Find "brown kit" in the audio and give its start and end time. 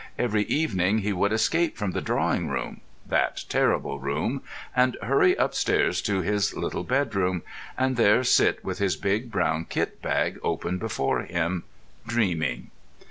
9.29-10.01